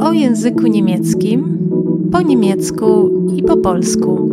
O 0.00 0.12
języku 0.12 0.66
niemieckim, 0.66 1.58
po 2.12 2.22
niemiecku 2.22 3.10
i 3.36 3.42
po 3.42 3.56
polsku. 3.56 4.28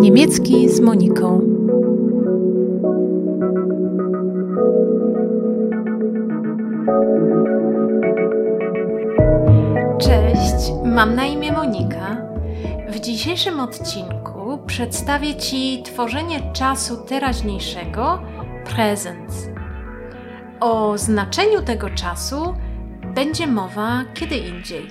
Niemiecki 0.00 0.68
z 0.68 0.80
Moniką. 0.80 1.40
Cześć, 9.98 10.72
mam 10.84 11.14
na 11.14 11.26
imię 11.26 11.52
Monika. 11.52 12.16
W 12.92 13.00
dzisiejszym 13.00 13.60
odcinku 13.60 14.58
przedstawię 14.66 15.34
Ci 15.34 15.82
tworzenie 15.82 16.52
czasu 16.52 16.96
teraźniejszego 16.96 18.18
present. 18.74 19.59
O 20.60 20.98
znaczeniu 20.98 21.62
tego 21.62 21.90
czasu 21.90 22.54
będzie 23.14 23.46
mowa 23.46 24.04
kiedy 24.14 24.36
indziej. 24.36 24.90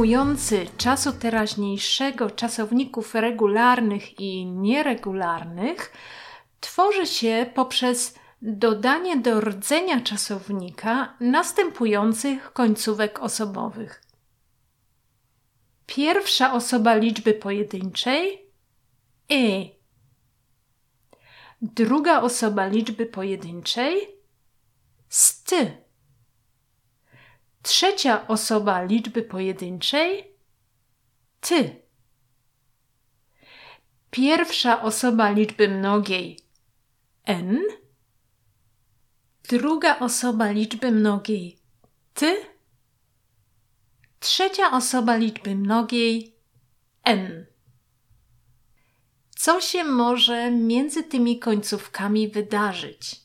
oznajmujący 0.00 0.66
czasu 0.76 1.12
teraźniejszego 1.12 2.30
czasowników 2.30 3.14
regularnych 3.14 4.20
i 4.20 4.46
nieregularnych 4.46 5.92
tworzy 6.60 7.06
się 7.06 7.50
poprzez 7.54 8.14
dodanie 8.42 9.16
do 9.16 9.40
rdzenia 9.40 10.00
czasownika 10.00 11.16
następujących 11.20 12.52
końcówek 12.52 13.22
osobowych. 13.22 14.02
Pierwsza 15.86 16.52
osoba 16.52 16.94
liczby 16.94 17.34
pojedynczej 17.34 18.46
e. 19.32 19.68
Druga 21.62 22.20
osoba 22.20 22.66
liczby 22.66 23.06
pojedynczej 23.06 24.08
st. 25.08 25.54
Trzecia 27.62 28.26
osoba 28.28 28.82
liczby 28.82 29.22
pojedynczej 29.22 30.34
ty. 31.40 31.82
Pierwsza 34.10 34.82
osoba 34.82 35.30
liczby 35.30 35.68
mnogiej 35.68 36.38
n. 37.24 37.58
Druga 39.48 39.98
osoba 39.98 40.50
liczby 40.50 40.92
mnogiej 40.92 41.58
ty. 42.14 42.44
Trzecia 44.20 44.70
osoba 44.70 45.16
liczby 45.16 45.54
mnogiej 45.54 46.34
n. 47.04 47.46
Co 49.36 49.60
się 49.60 49.84
może 49.84 50.50
między 50.50 51.02
tymi 51.02 51.38
końcówkami 51.38 52.28
wydarzyć? 52.28 53.20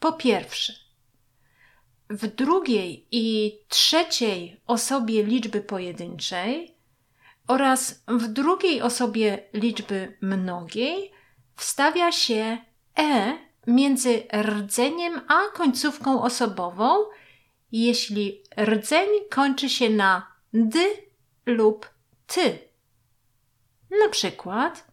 Po 0.00 0.12
pierwsze, 0.12 0.72
w 2.10 2.26
drugiej 2.26 3.06
i 3.10 3.58
trzeciej 3.68 4.60
osobie 4.66 5.22
liczby 5.22 5.60
pojedynczej 5.60 6.74
oraz 7.46 8.04
w 8.08 8.26
drugiej 8.26 8.82
osobie 8.82 9.42
liczby 9.52 10.16
mnogiej 10.20 11.12
wstawia 11.56 12.12
się 12.12 12.58
e 12.98 13.38
między 13.66 14.22
rdzeniem 14.42 15.20
a 15.28 15.40
końcówką 15.54 16.22
osobową, 16.22 17.04
jeśli 17.72 18.42
rdzeń 18.60 19.08
kończy 19.30 19.68
się 19.68 19.90
na 19.90 20.32
d 20.52 20.78
lub 21.46 21.90
ty. 22.26 22.58
Na 23.90 24.08
przykład 24.08 24.90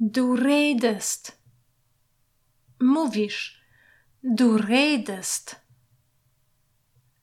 Du 0.00 0.36
redest. 0.36 1.40
Mówisz 2.80 3.59
Du 4.22 4.56
redest. 4.56 5.56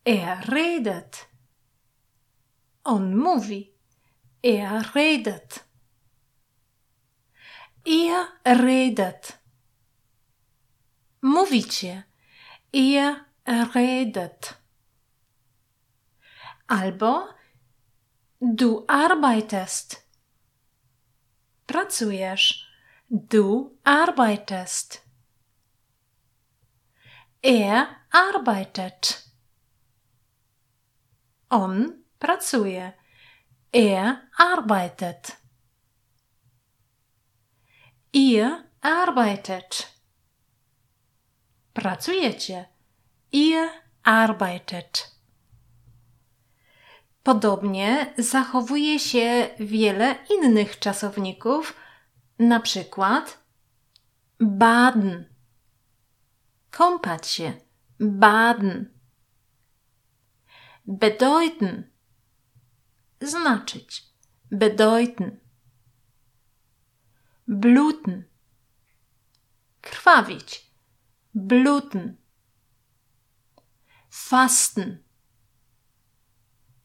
Er 0.03 0.47
redet. 0.47 1.27
On 2.83 3.15
mówi. 3.17 3.73
Er 4.41 4.95
redet. 4.95 5.65
Ihr 7.85 8.27
redet. 8.43 9.39
Mówicie. 11.21 12.03
Ihr 12.71 13.25
redet. 13.45 14.57
Albo 16.67 17.29
du 18.39 18.85
arbeitest. 18.87 20.07
Pracujesz. 21.67 22.65
Du 23.09 23.77
arbeitest. 23.83 25.06
Er 27.41 27.87
arbeitet. 28.11 29.23
On 31.49 32.03
pracuje. 32.19 32.93
Er 33.71 34.29
arbeitet. 34.37 35.37
Ihr 38.13 38.63
arbeitet. 38.81 39.87
Pracujecie. 41.73 42.65
Ihr 43.31 43.69
arbeitet. 44.03 45.11
Podobnie 47.23 48.13
zachowuje 48.17 48.99
się 48.99 49.49
wiele 49.59 50.15
innych 50.37 50.79
czasowników, 50.79 51.75
na 52.39 52.59
przykład 52.59 53.37
baden 54.39 55.36
kąpać 56.77 57.27
się, 57.27 57.61
baden. 57.99 58.99
Bedeuten, 60.85 61.91
znaczyć, 63.21 64.13
bedeuten. 64.51 65.39
Bluten, 67.47 68.23
krwawić, 69.81 70.71
bluten. 71.33 72.17
Fasten, 74.09 75.03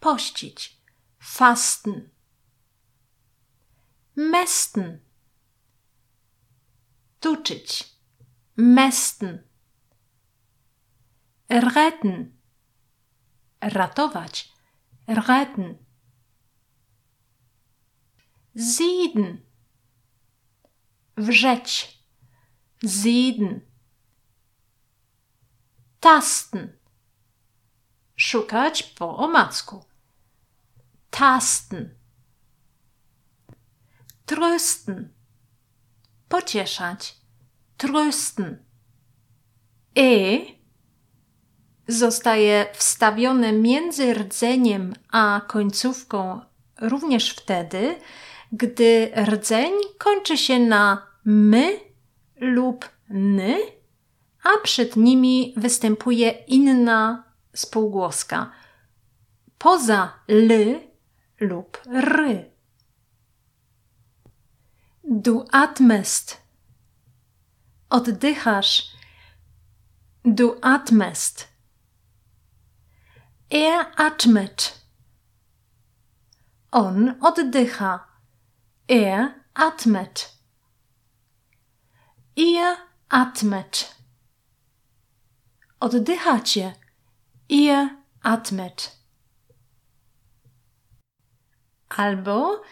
pościć, 0.00 0.82
fasten. 1.19 2.10
Mesten, 4.16 5.00
tuczyć, 7.20 7.97
mesten 8.56 9.51
retten, 11.60 12.38
ratować, 13.60 14.52
retten. 15.06 15.78
Sieden, 18.56 19.40
wrzeć, 21.16 21.98
sieden. 22.82 23.60
Tasten, 26.00 26.78
szukać 28.16 28.82
po 28.82 29.16
omacku. 29.16 29.84
Tasten. 31.10 31.94
Trösten, 34.26 35.08
pocieszać, 36.28 37.16
trösten. 37.76 38.64
E 39.94 40.62
zostaje 41.93 42.67
wstawione 42.75 43.53
między 43.53 44.15
rdzeniem 44.15 44.94
a 45.11 45.41
końcówką 45.47 46.41
również 46.81 47.31
wtedy, 47.31 47.99
gdy 48.53 49.12
rdzeń 49.17 49.73
kończy 49.99 50.39
się 50.39 50.59
na 50.59 51.06
my 51.25 51.81
lub 52.37 52.89
ny, 53.09 53.56
a 54.43 54.49
przed 54.62 54.97
nimi 54.97 55.55
występuje 55.56 56.31
inna 56.31 57.25
spółgłoska 57.55 58.53
poza 59.59 60.12
l 60.29 60.81
lub 61.41 61.83
r. 61.87 62.44
Du 65.05 65.44
atmest. 65.53 66.43
Oddychasz 67.91 68.93
Du 70.25 70.56
atmest. 70.62 71.51
Er 73.54 73.93
atmet. 73.99 74.82
On 76.72 77.19
oddycha. 77.20 78.06
Er 78.88 79.34
atmet. 79.54 80.31
Ihr 82.34 82.78
atmet. 83.10 83.94
Oddychacie. 85.82 86.75
Ihr 87.50 87.90
atmet. 88.22 88.96
Albo 91.90 92.64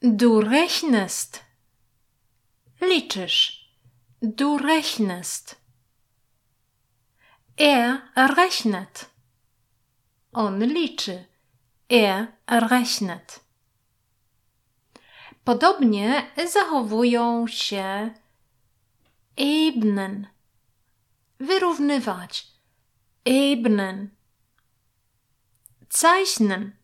du 0.00 0.38
rechnest. 0.38 1.42
Liczysz. 2.80 3.66
Du 4.20 4.58
rechnest. 4.58 5.56
Er 7.56 8.00
rechnet. 8.14 9.13
On 10.34 10.64
liczy. 10.64 11.24
Er 11.88 12.26
rechnet. 12.48 13.44
Podobnie 15.44 16.30
zachowują 16.52 17.46
się 17.46 18.14
ebnen. 19.36 20.26
Wyrównywać. 21.40 22.46
Ebnen. 23.24 24.10
Zeichnen. 25.90 26.76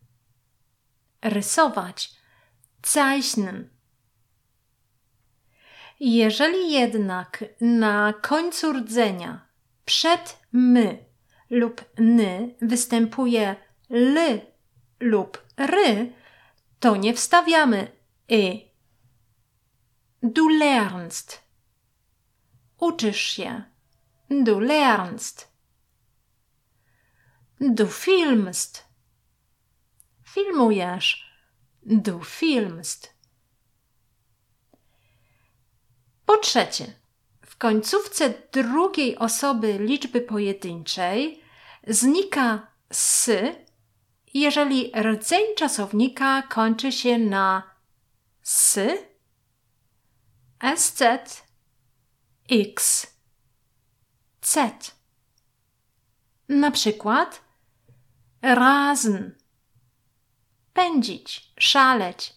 Rysować. 1.23 2.15
Zeichnen. 2.87 3.71
Jeżeli 6.01 6.73
jednak 6.73 7.45
na 7.61 8.13
końcu 8.13 8.73
rdzenia 8.73 9.47
przed 9.85 10.39
my 10.53 11.10
lub 11.51 11.85
ny 11.99 12.55
występuje 12.63 13.57
l 13.91 14.41
lub 15.01 15.39
ry, 15.57 16.13
to 16.81 16.97
nie 16.97 17.15
wstawiamy 17.15 17.93
y. 18.31 18.71
Du 20.23 20.49
lernst. 20.49 21.41
Uczysz 22.79 23.21
się. 23.21 23.63
Du 24.31 24.61
lernst. 24.61 25.49
Du 27.61 27.87
filmst. 27.87 28.85
Filmujesz. 30.23 31.31
Du 31.83 32.25
filmst. 32.25 33.15
Po 36.27 36.37
trzecie, 36.37 36.93
w 37.47 37.57
końcówce 37.57 38.35
drugiej 38.53 39.17
osoby 39.19 39.79
liczby 39.79 40.21
pojedynczej 40.21 41.40
znika 41.87 42.67
s, 42.91 43.31
jeżeli 44.35 44.93
rdzeń 44.93 45.43
czasownika 45.57 46.43
kończy 46.43 46.93
się 46.93 47.19
na 47.19 47.63
s, 48.43 48.79
sz, 50.61 51.43
x, 52.51 53.07
z. 54.41 54.95
Na 56.49 56.71
przykład 56.71 57.45
razen, 58.43 59.39
pędzić, 60.73 61.53
szaleć, 61.59 62.35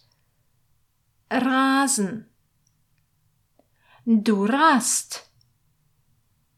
razen 1.30 2.34
Du. 4.06 4.46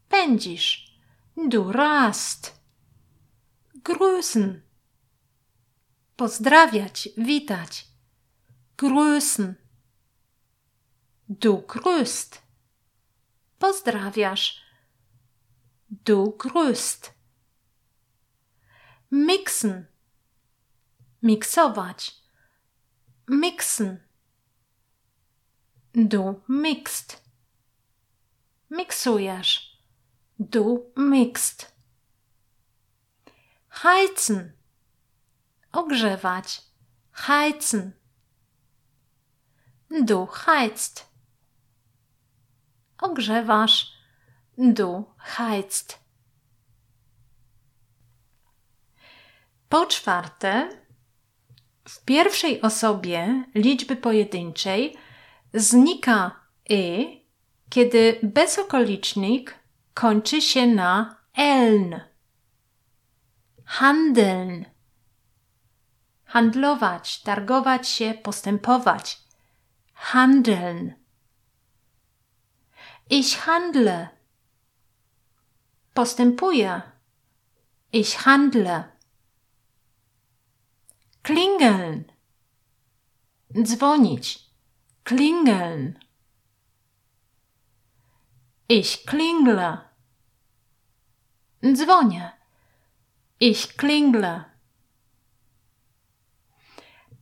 Pędzisz. 0.09 0.99
Du 1.37 1.71
rast. 1.71 2.56
Grüßen. 3.87 4.61
Pozdrawiać, 6.17 7.09
witać. 7.17 7.87
Grüßen. 8.77 9.55
Du 11.29 11.61
grüßt. 11.61 12.41
Pozdrawiasz. 13.59 14.61
Du 16.05 16.35
grüßt. 16.37 17.13
Mixen. 19.09 19.87
Miksować. 21.21 22.15
Mixen. 23.27 23.99
Du 25.93 26.41
mixt 26.47 27.27
miksujesz. 28.69 29.77
Du 30.39 30.91
mixt. 30.95 31.76
Heizen. 33.81 34.53
Ogrzewać. 35.71 36.61
Heizen. 37.11 37.91
Du 39.89 40.25
heizt. 40.25 41.05
Ogrzewasz. 43.01 43.93
Du 44.57 45.05
heizt. 45.17 45.99
Po 49.69 49.85
czwarte, 49.85 50.69
w 51.87 52.05
pierwszej 52.05 52.61
osobie 52.61 53.43
liczby 53.55 53.95
pojedynczej 53.95 54.97
znika 55.53 56.31
y 56.71 57.17
kiedy 57.69 58.19
bezokolicznik 58.23 59.59
kończy 59.93 60.41
się 60.41 60.67
na 60.67 61.15
eln. 61.33 62.06
Handeln. 63.67 64.65
Handlować, 66.25 67.21
targować 67.21 67.89
się, 67.89 68.13
postępować. 68.13 69.21
Handeln. 69.93 70.93
Ich 73.09 73.37
handle. 73.37 74.07
Postępuję. 75.93 76.81
Ich 77.93 78.17
handle. 78.17 78.83
Klingeln. 81.21 82.03
Dzwonić. 83.63 84.39
Klingeln. 85.03 85.99
Ich 88.69 89.05
klingle. 89.05 89.77
Dzwonię. 91.73 92.36
Ich 93.39 93.75
klingle. 93.75 94.43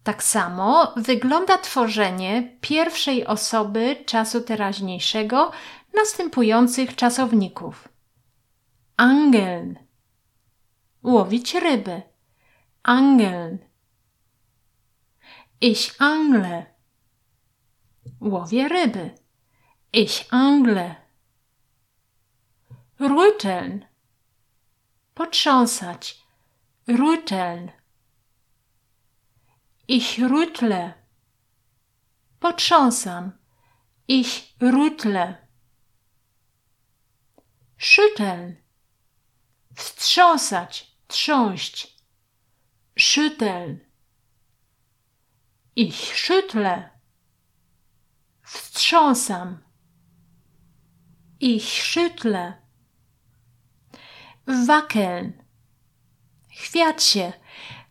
Tak 0.03 0.23
samo 0.23 0.93
wygląda 0.95 1.57
tworzenie 1.57 2.57
pierwszej 2.61 3.25
osoby 3.25 4.03
czasu 4.05 4.41
teraźniejszego 4.41 5.51
następujących 5.93 6.95
czasowników. 6.95 7.87
Angeln. 8.97 9.75
Łowić 11.03 11.53
ryby. 11.53 12.01
Angeln. 12.83 13.57
Ich 15.61 16.01
angle. 16.01 16.65
Łowię 18.21 18.67
ryby. 18.67 19.15
Ich 19.93 20.25
angle. 20.33 20.95
Rütteln. 22.99 23.94
Potrząsać. 25.15 26.25
Rütteln. 26.87 27.71
Ich 29.87 30.19
rüttle. 30.19 30.93
Potrząsam. 32.39 33.31
Ich 34.07 34.55
rüttle. 34.59 35.35
Schütteln. 37.77 38.55
Wstrząsać. 39.75 40.97
Trząść. 41.07 41.97
Schütteln. 42.97 43.79
Ich 45.75 46.13
schüttle. 46.15 46.89
Wstrząsam. 48.43 49.63
Ich 51.39 51.83
schüttle 51.83 52.64
wackeln. 54.47 55.33
Chwiać 56.49 57.03
się, 57.03 57.33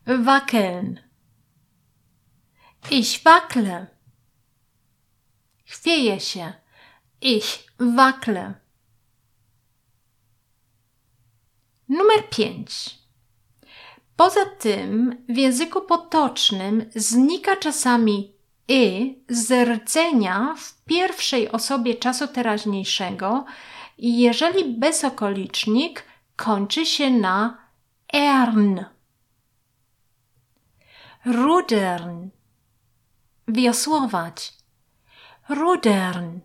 wackeln. 0.07 0.99
Ich 2.91 3.23
wackle. 3.23 3.87
Chwieje 5.65 6.19
się, 6.19 6.53
ich 7.21 7.63
wackle. 7.79 8.53
Numer 11.89 12.29
pięć. 12.29 12.99
Poza 14.15 14.45
tym 14.45 15.23
w 15.29 15.37
języku 15.37 15.81
potocznym 15.81 16.89
znika 16.95 17.55
czasami 17.55 18.35
y 18.71 19.15
z 19.29 19.67
rdzenia 19.67 20.55
w 20.57 20.83
pierwszej 20.83 21.51
osobie 21.51 21.95
czasu 21.95 22.27
teraźniejszego 22.27 23.45
jeżeli 23.97 24.65
bezokolicznik 24.65 26.03
kończy 26.35 26.85
się 26.85 27.11
na 27.11 27.57
ern. 28.13 28.79
Rudern. 31.25 32.29
Wiosłować. 33.47 34.53
Rudern. 35.49 36.39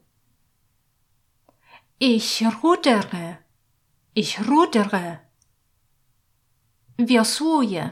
Ich 2.01 2.41
rudere. 2.63 3.37
Ich 4.15 4.39
rudere. 4.39 5.19
Wiosłuję. 6.99 7.91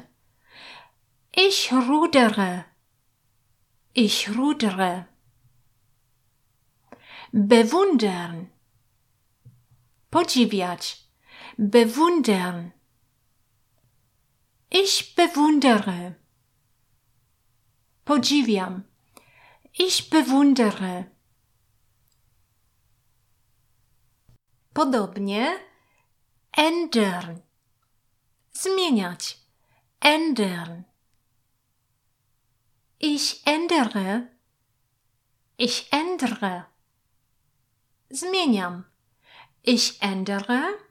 Ich 1.36 1.72
rudere. 1.72 2.64
Ich 3.94 4.28
rudere. 4.28 5.04
Bewundern. 7.32 8.46
Podziwiać. 10.10 11.07
Bewundern. 11.60 12.72
Ich 14.70 15.16
bewundere. 15.16 16.14
Podziwiam. 18.04 18.84
Ich 19.72 20.08
bewundere. 20.08 21.10
Podobnie 24.72 25.48
ändern. 26.52 27.42
Zmieniać. 28.52 29.38
Ändern. 29.98 30.84
Ich 33.00 33.44
ändere. 33.44 34.28
Ich 35.56 35.92
ändere. 35.92 36.66
Zmieniam. 38.10 38.84
Ich 39.64 40.00
ändere. 40.00 40.87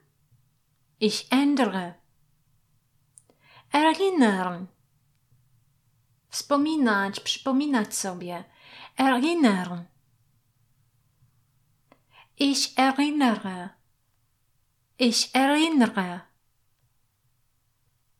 Ich 1.00 1.28
ändere. 1.30 1.94
Erinnern. 3.72 4.66
Wspominać, 6.28 7.20
przypominać 7.20 7.94
sobie. 7.94 8.44
Erinnern. 8.96 9.84
Ich 12.36 12.78
erinnere. 12.78 13.68
Ich 14.98 15.30
erinnere. 15.34 16.20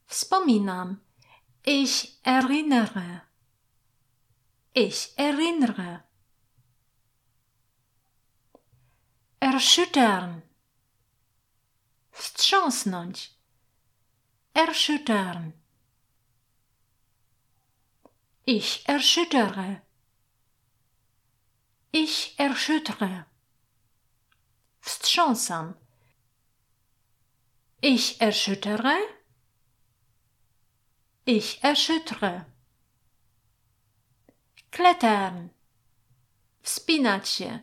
Wspominam. 0.06 1.00
Ich 1.66 2.20
erinnere. 2.24 3.20
Ich 4.74 5.14
erinnere. 5.16 6.02
Erschüttern. 9.40 10.47
Wstrząsnąć. 12.18 13.34
Erschüttern. 14.54 15.52
Ich 18.46 18.88
erschüttere. 18.88 19.80
Ich 21.92 22.34
erschüttere. 22.40 23.24
Wstrząsam. 24.80 25.74
Ich 27.82 28.20
erschüttere. 28.20 28.96
Ich 31.24 31.62
erschüttere. 31.62 32.44
Klettern. 34.70 35.48
Wspinać 36.62 37.28
się. 37.28 37.58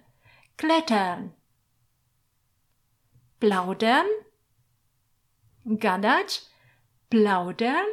Klettern. 0.55 1.29
Plaudern. 3.39 4.24
Gadać. 5.65 6.41
Plaudern. 7.09 7.87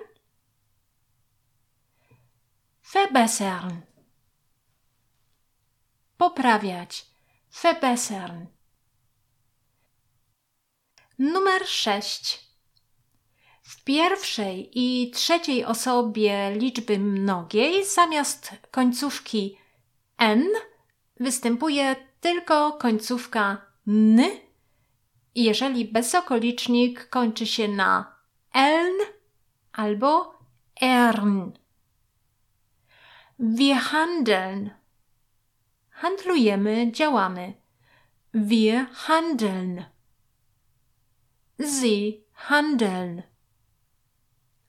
Verbessern. 2.93 3.81
Poprawiać. 6.17 7.07
Verbessern. 7.63 8.47
Numer 11.19 11.67
6. 11.67 12.53
W 13.63 13.85
pierwszej 13.85 14.71
i 14.75 15.11
trzeciej 15.11 15.65
osobie 15.65 16.51
liczby 16.57 16.99
mnogiej 16.99 17.85
zamiast 17.87 18.51
końcówki 18.71 19.59
n 20.19 20.45
występuje 21.21 21.97
tylko 22.21 22.73
końcówka 22.73 23.67
n, 23.87 24.23
jeżeli 25.35 25.85
bezokolicznik 25.85 27.09
kończy 27.09 27.47
się 27.47 27.69
na 27.69 28.17
eln 28.53 28.97
albo 29.73 30.39
ern. 30.81 31.53
Wir 33.39 33.77
handeln. 33.77 34.71
Handlujemy, 35.91 36.93
działamy. 36.93 37.55
Wir 38.35 38.87
handeln. 38.93 39.85
Sie 41.59 42.25
handeln. 42.33 43.23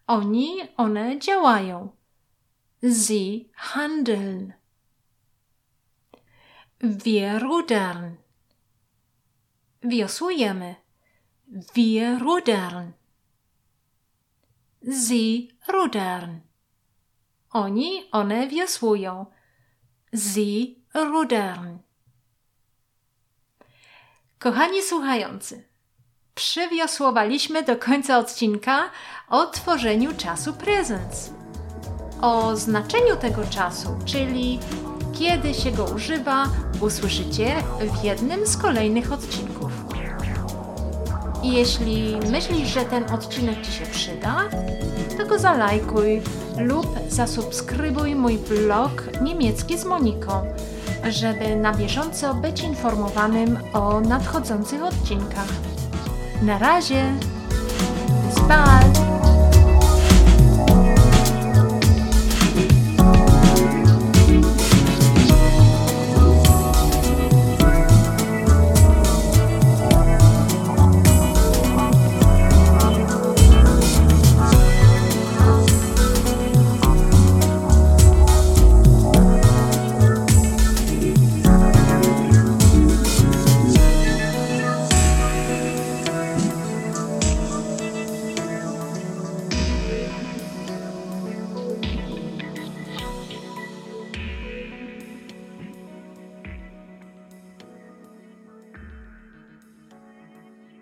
Oni, 0.07 0.61
one 0.77 1.19
działają. 1.19 1.95
Sie 2.83 3.49
handeln. 3.53 4.53
Wir 6.81 7.39
rudern. 7.39 8.22
Wiosłujemy. 9.83 10.75
Wir 11.75 12.19
rudern. 12.19 12.91
Sie 15.07 15.47
rudern. 15.67 16.39
Oni, 17.49 18.09
one 18.11 18.47
wiosłują. 18.47 19.25
Sie 20.13 20.75
rudern. 20.93 21.77
Kochani 24.39 24.81
słuchający, 24.81 25.67
przywiosłowaliśmy 26.35 27.63
do 27.63 27.75
końca 27.77 28.17
odcinka 28.17 28.89
o 29.29 29.45
tworzeniu 29.45 30.13
czasu 30.17 30.53
presens. 30.53 31.33
O 32.21 32.55
znaczeniu 32.55 33.15
tego 33.15 33.45
czasu, 33.45 33.99
czyli 34.05 34.59
kiedy 35.13 35.53
się 35.53 35.71
go 35.71 35.83
używa, 35.85 36.45
usłyszycie 36.81 37.55
w 37.79 38.03
jednym 38.03 38.47
z 38.47 38.57
kolejnych 38.57 39.11
odcinków. 39.11 39.71
I 41.43 41.53
jeśli 41.53 42.17
myślisz, 42.31 42.67
że 42.73 42.85
ten 42.85 43.03
odcinek 43.11 43.61
Ci 43.65 43.71
się 43.71 43.85
przyda, 43.85 44.35
to 45.17 45.25
go 45.25 45.39
zalajkuj 45.39 46.21
lub 46.57 46.87
zasubskrybuj 47.09 48.15
mój 48.15 48.37
blog 48.37 49.21
niemiecki 49.21 49.77
z 49.77 49.85
Moniką, 49.85 50.31
żeby 51.09 51.55
na 51.55 51.73
bieżąco 51.73 52.33
być 52.33 52.63
informowanym 52.63 53.57
o 53.73 54.01
nadchodzących 54.01 54.83
odcinkach. 54.83 55.47
Na 56.41 56.57
razie! 56.57 57.32